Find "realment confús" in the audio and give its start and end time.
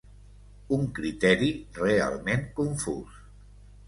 1.81-3.21